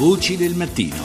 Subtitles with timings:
[0.00, 0.96] Voci del mattino.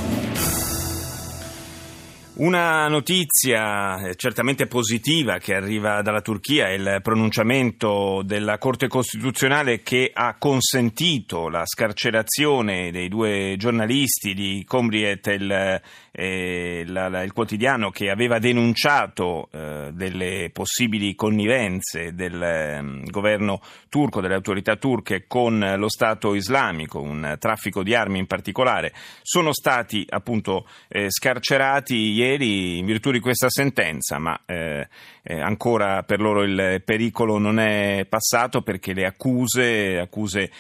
[2.36, 9.82] Una notizia eh, certamente positiva che arriva dalla Turchia è il pronunciamento della Corte Costituzionale
[9.82, 15.82] che ha consentito la scarcerazione dei due giornalisti di Comriet, il,
[16.18, 23.60] eh, la, la, il quotidiano che aveva denunciato eh, delle possibili connivenze del eh, governo
[23.90, 28.94] turco, delle autorità turche con lo Stato islamico, un traffico di armi in particolare.
[29.22, 34.88] Sono stati appunto eh, scarcerati ieri in virtù di questa sentenza, ma eh,
[35.24, 40.52] eh, ancora per loro il pericolo non è passato perché le accuse, accuse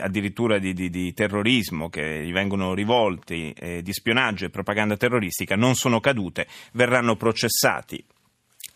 [0.00, 5.56] addirittura di, di, di, terrorismo che gli vengono rivolti, eh, di spionaggio e propaganda terroristica
[5.56, 8.04] non sono cadute, verranno processati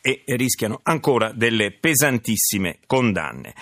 [0.00, 3.54] e rischiano ancora delle pesantissime condanne.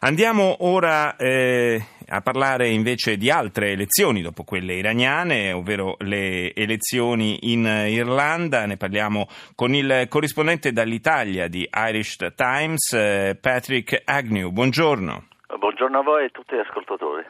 [0.00, 7.52] Andiamo ora eh, a parlare invece di altre elezioni dopo quelle iraniane, ovvero le elezioni
[7.52, 8.66] in Irlanda.
[8.66, 14.50] Ne parliamo con il corrispondente dall'Italia di Irish Times, eh, Patrick Agnew.
[14.50, 15.26] Buongiorno.
[15.58, 17.24] Buongiorno a voi e a tutti gli ascoltatori.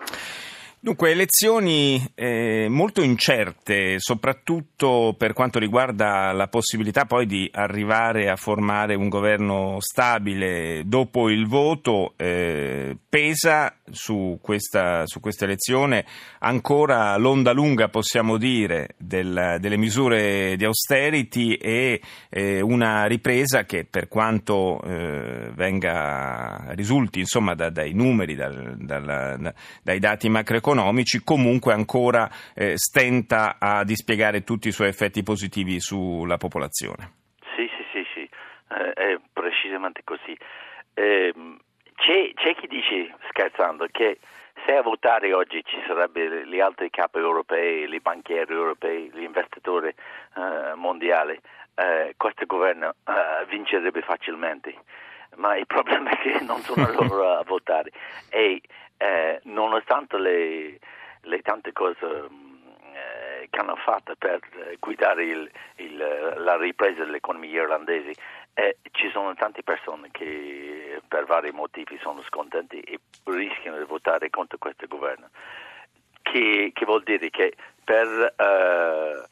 [0.83, 8.37] Dunque, elezioni eh, molto incerte, soprattutto per quanto riguarda la possibilità poi di arrivare a
[8.37, 12.15] formare un governo stabile dopo il voto.
[12.17, 16.05] Eh, pesa su questa, su questa, elezione
[16.41, 23.85] ancora l'onda lunga, possiamo dire, del, delle misure di austerity e eh, una ripresa che
[23.85, 29.53] per quanto eh, venga, risulti insomma, da, dai numeri, dal, dal,
[29.83, 35.81] dai dati macroeconomici, economici comunque ancora eh, stenta a dispiegare tutti i suoi effetti positivi
[35.81, 37.13] sulla popolazione.
[37.57, 38.31] Sì, sì, sì, sì.
[38.69, 40.37] Eh, è precisamente così.
[40.95, 41.33] Eh,
[42.01, 44.19] c'è, c'è, chi dice, scherzando, che
[44.65, 49.89] se a votare oggi ci sarebbero gli altri capi europei, i banchieri europei, gli investitori
[49.89, 51.39] eh, mondiali,
[51.75, 54.75] eh, questo governo eh, vincerebbe facilmente.
[55.37, 57.91] Ma il problema è che non sono loro a votare.
[58.31, 58.63] E
[58.97, 60.79] eh, nonostante le,
[61.21, 62.57] le, tante cose mm,
[62.95, 64.41] eh, che hanno fatto per
[64.79, 68.15] guidare il, il, la ripresa dell'economia irlandese,
[68.55, 70.70] eh, ci sono tante persone che
[71.11, 75.29] per vari motivi sono scontenti e rischiano di votare contro questo governo,
[76.23, 79.29] che, che vuol dire che per eh,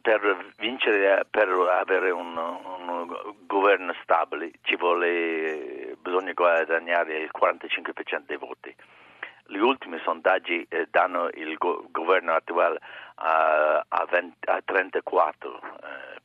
[0.00, 8.74] per vincere, per avere un, un, governo stabile vuole, bisogna guadagnare il 45% dei voti.
[9.46, 12.78] Gli ultimi sondaggi eh, danno il go- governo attuale
[13.16, 15.32] a, a, 20, a 34%.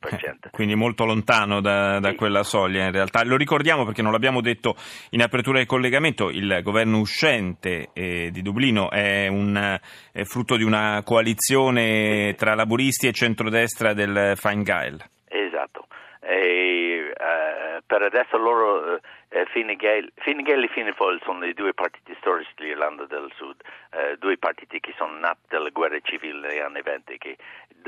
[0.02, 2.16] Eh, quindi molto lontano da, da sì.
[2.16, 3.22] quella soglia in realtà.
[3.24, 4.74] Lo ricordiamo perché non l'abbiamo detto
[5.10, 9.78] in apertura del collegamento, il governo uscente eh, di Dublino è, un,
[10.12, 15.04] è frutto di una coalizione tra laburisti e centrodestra del Fine Gael.
[15.28, 15.86] Esatto.
[16.20, 19.00] E, uh, per adesso loro
[19.40, 23.60] eh, Fine Gael, e Fine Foil sono i due partiti storici dell'Irlanda del Sud,
[23.92, 27.36] eh, due partiti che sono nati dalla guerra civile negli anni venti, che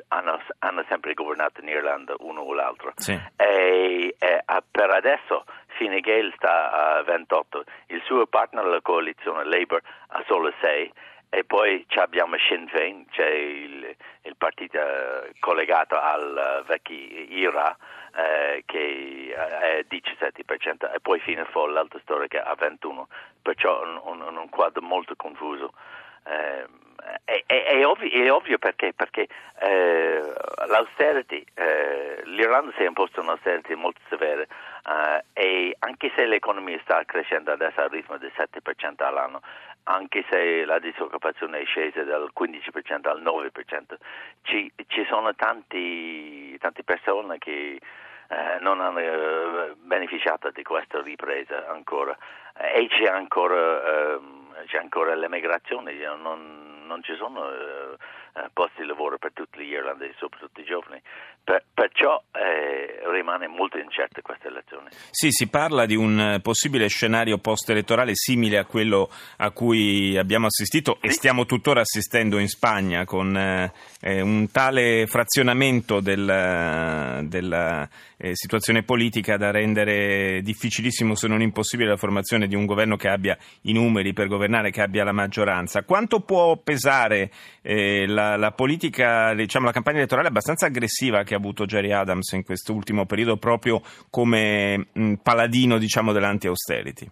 [0.08, 2.92] hanno, hanno, sempre governato in Irlanda uno o l'altro.
[2.96, 3.18] Sì.
[3.36, 5.44] E, e, per adesso
[5.76, 10.92] Fine Gael sta a 28, il suo partner, la coalizione Labour, ha solo 6
[11.34, 13.71] e poi abbiamo Sinn Féin, cioè il,
[14.72, 17.76] partito collegato al vecchio IRA,
[18.14, 23.04] eh, che è 17% e poi fino a l'altra storica a 21%,
[23.42, 25.72] perciò un, un, un quadro molto confuso.
[26.24, 26.66] Eh,
[27.24, 29.26] è, è, è, ovvio, è, ovvio, perché, perché
[29.60, 30.22] eh,
[30.68, 34.46] l'austerity, eh, l'Irlanda si è imposta un'austerity molto severa eh,
[35.92, 39.42] anche se l'economia sta crescendo adesso al ritmo del 7% all'anno,
[39.84, 43.96] anche se la disoccupazione è scesa dal 15% al 9%,
[44.42, 47.78] ci, ci sono tanti, tante persone che
[48.28, 52.16] eh, non hanno eh, beneficiato di questa ripresa ancora.
[52.54, 57.50] E c'è ancora, ehm, c'è ancora l'emigrazione, non, non ci sono
[58.34, 61.00] eh, eh, posti di lavoro per tutti gli irlandesi, soprattutto i giovani.
[61.44, 64.90] Per, perciò eh, rimane molto incerta questa elezione.
[65.10, 70.98] Sì, si parla di un possibile scenario post-elettorale simile a quello a cui abbiamo assistito
[71.00, 71.08] sì.
[71.08, 78.82] e stiamo tuttora assistendo in Spagna, con eh, un tale frazionamento del, della eh, situazione
[78.84, 83.72] politica da rendere difficilissimo, se non impossibile, la formazione di un governo che abbia i
[83.72, 85.82] numeri per governare, che abbia la maggioranza.
[85.82, 87.30] Quanto può pesare
[87.62, 91.92] eh, la la, la, politica, diciamo, la campagna elettorale abbastanza aggressiva che ha avuto Jerry
[91.92, 93.80] Adams in questo ultimo periodo proprio
[94.10, 97.10] come mh, paladino diciamo, dell'anti-austerity?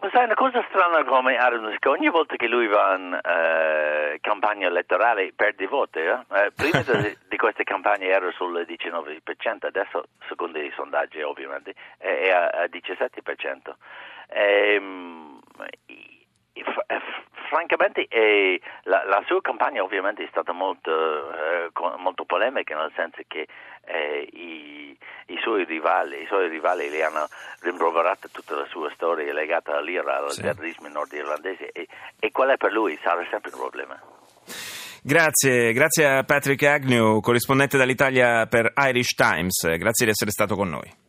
[0.00, 4.20] Ma sai, una cosa strana come Adams, che ogni volta che lui va in uh,
[4.20, 5.98] campagna campagna elettorale perdi voti.
[5.98, 6.18] Eh?
[6.30, 9.20] Eh, prima di, di, queste campagne era sul 19%,
[9.60, 13.72] adesso secondo i sondaggi ovviamente è a, 17%.
[14.28, 15.40] Ehm,
[17.48, 23.22] francamente eh, la, la, sua campagna ovviamente è stata molto, eh, molto polemica nel senso
[23.26, 23.46] che
[23.84, 24.96] eh, i,
[25.26, 27.26] i, suoi rivali, i, suoi rivali, le hanno
[27.60, 30.42] rimproverato tutta la sua storia legata all'Ira, al sì.
[30.42, 31.86] terrorismo nordirlandese e,
[32.18, 34.00] e qual è per lui sarà sempre un problema.
[35.02, 40.70] Grazie, grazie a Patrick Agnew, corrispondente dall'Italia per Irish Times, grazie di essere stato con
[40.70, 41.02] noi.